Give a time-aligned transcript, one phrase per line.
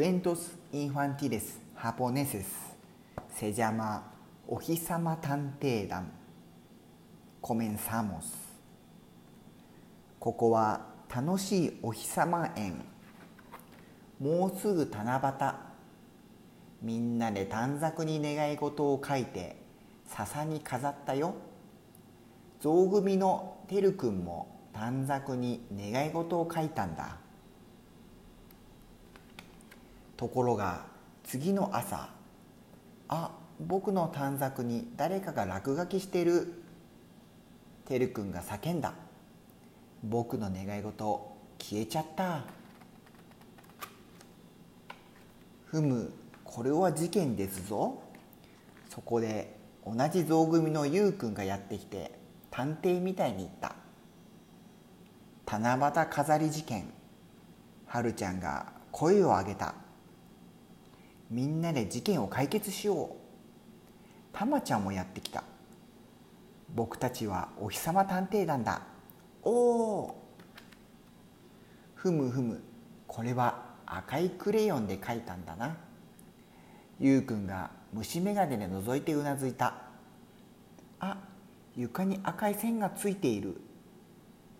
[0.00, 2.46] Cuentos infantiles japoneses.
[3.36, 4.00] Se llama
[4.48, 6.10] お日様探偵団
[7.42, 8.22] Comenzamos.
[10.18, 12.82] ここは楽しいお日様園
[14.18, 15.52] もうすぐ七夕
[16.80, 19.56] みんなで短冊に願い事を書いて
[20.06, 21.34] 笹に飾ったよ
[22.58, 27.18] 象組のてるくんも短冊に願い事を書いたんだ
[30.20, 30.82] ところが
[31.24, 32.10] 次の朝
[33.08, 36.62] あ僕の短冊に誰かが落書きしてる
[37.86, 38.92] てるくんが叫んだ
[40.04, 42.44] 僕の願い事消えちゃった
[45.64, 46.12] ふむ
[46.44, 48.02] これは事件ですぞ
[48.90, 52.12] そこで同じ象組のゆうくんがやってきて
[52.50, 53.74] 探偵みたいに言った
[55.46, 56.92] 七夕飾り事件
[57.86, 59.74] はるちゃんが声を上げた。
[61.30, 63.08] みんなで事件を解決しよう。
[64.32, 65.44] たまちゃんもやってきた。
[66.74, 68.82] 僕たちはお日様探偵団だ。
[69.42, 70.24] おお
[71.94, 72.60] ふむふむ。
[73.06, 75.76] これは赤いクレヨンで描いたんだな。
[76.98, 79.74] ゆうくんが虫眼鏡で覗いてうなずいた。
[80.98, 81.16] あ
[81.76, 83.60] 床に赤い線がついている。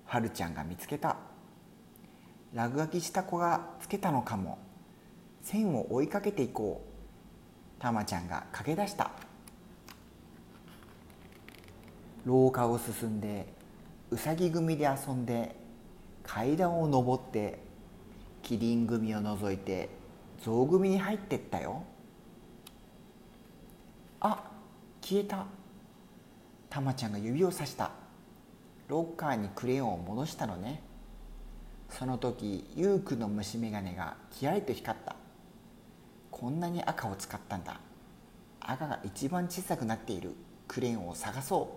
[0.04, 1.16] はるちゃんが見つけた。
[2.52, 4.58] 落書きした子がつけたのかも。
[5.42, 7.80] 線を追いかけていこう。
[7.80, 9.10] たまちゃんが駆け出した。
[12.24, 13.46] 廊下を進んで
[14.10, 15.56] うさぎ組で遊んで
[16.22, 17.58] 階段を上って
[18.42, 19.88] キリン組を覗いて
[20.44, 21.82] 象組に入ってったよ。
[24.20, 24.50] あ
[25.00, 25.46] 消えた。
[26.68, 27.90] たまちゃんが指をさした。
[28.88, 30.82] ロッカーにクレヨンを戻したのね。
[31.88, 35.16] その時ゆうくんの虫眼鏡がキラリと光った。
[36.40, 37.78] こんなに赤を使ったんだ。
[38.60, 40.32] 赤が一番小さくなっている
[40.66, 41.76] クレヨンを探そ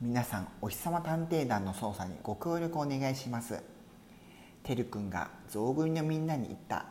[0.00, 0.04] う。
[0.04, 3.62] 皆さんお日様探偵団の捜査にご協力お願いします。
[4.62, 6.84] てるくんが象組のみんなに言った。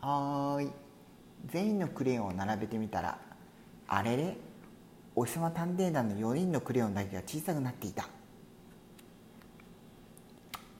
[0.00, 0.70] はーい。
[1.44, 3.18] 全員のクレヨンを並べてみたら
[3.88, 4.38] あれれ？
[5.14, 8.08] お日様探偵団の4人のクレヨンだけが小さくなっていた。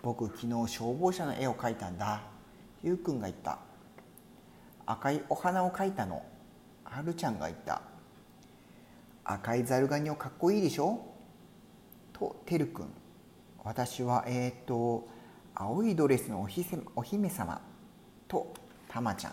[0.02, 2.22] 僕昨日消防車の絵を描いたんだ。
[2.82, 3.58] ゆうくんが言った。
[4.86, 6.22] 赤いお花を描いたの。
[6.84, 7.82] はるちゃんが言った。
[9.24, 11.00] 赤いザルガニをかっこいいでしょ？
[12.12, 12.86] とてるくん。
[13.62, 15.06] 私はえっ、と
[15.54, 17.60] 青いドレスのおひせお姫様。
[18.26, 18.52] と
[18.88, 19.32] たまちゃん。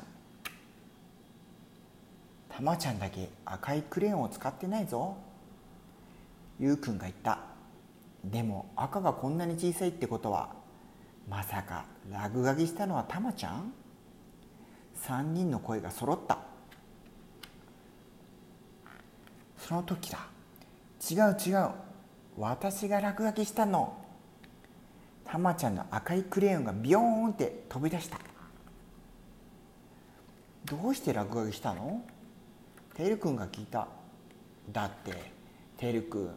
[2.50, 5.16] たまちゃんだけ赤いクレヨンを使ってないぞ。
[6.59, 7.40] ゆうくんが言った。
[8.25, 10.50] でも赤がこんなに小さいってことは
[11.30, 13.74] まさか落書きしたのはたまちゃん
[15.06, 16.40] ？3人の声が揃った。
[19.58, 20.20] その時だ。
[21.10, 21.70] 違う違う。
[22.38, 23.98] 私が落書きしたの。
[25.26, 28.18] たまちゃんの赤いクレヨンがビヨーンって飛び出した。
[30.64, 32.02] どうして落書きしたの？
[32.96, 33.90] てるくんが聞いた。
[34.72, 35.32] だって
[35.78, 36.30] てるくん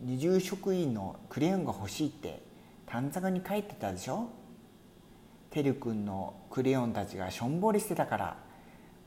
[0.00, 2.53] 二重職員のクレヨンが欲しいって。
[2.94, 4.28] 短冊に書いてたでしょ？
[5.50, 8.36] てるくんのクレヨンたちがしょんぼりしてたから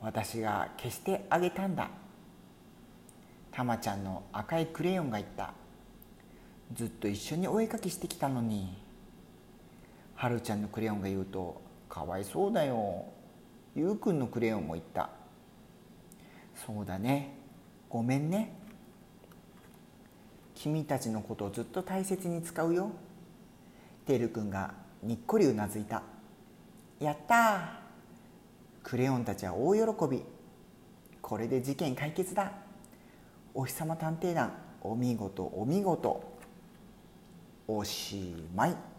[0.02, 1.90] 私が消してあげたんだ。
[3.50, 5.54] たまちゃんの赤いクレヨンが言った。
[6.74, 8.78] ずっと一緒にお絵かきしてきたのに。
[10.16, 13.06] はるちゃんのクレヨンが言うとかわいそうだよ。
[13.74, 15.12] ゆうくんのクレヨンも言った。
[16.66, 17.38] そうだね。
[17.88, 18.54] ごめんね。
[20.56, 22.92] 君たちのことをずっと大切に使うよ。
[24.08, 24.74] てるくんが
[25.04, 26.02] にっこりうなずいた。
[27.00, 27.82] やった
[28.82, 30.24] クレヨンたちは大喜び。
[31.22, 32.54] これで事件解決だ。
[33.54, 34.54] お日様探偵団。
[34.82, 36.24] お見事お見事。
[37.68, 38.97] おしまい。